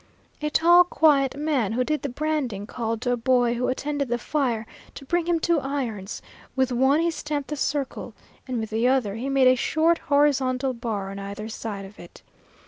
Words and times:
A 0.41 0.49
tall 0.49 0.83
quiet 0.83 1.37
man 1.37 1.73
who 1.73 1.83
did 1.83 2.01
the 2.01 2.09
branding 2.09 2.65
called 2.65 3.01
to 3.03 3.11
a 3.11 3.15
boy 3.17 3.53
who 3.53 3.67
attended 3.67 4.07
the 4.07 4.17
fire 4.17 4.65
to 4.95 5.05
bring 5.05 5.27
him 5.27 5.39
two 5.39 5.59
irons; 5.59 6.23
with 6.55 6.71
one 6.71 7.01
he 7.01 7.11
stamped 7.11 7.49
the 7.49 7.55
circle, 7.55 8.15
and 8.47 8.59
with 8.59 8.71
the 8.71 8.87
other 8.87 9.13
he 9.13 9.29
made 9.29 9.47
a 9.47 9.53
short 9.53 9.99
horizontal 9.99 10.73
bar 10.73 11.11
on 11.11 11.19
either 11.19 11.47
side 11.47 11.85
of 11.85 11.99
it. 11.99 12.23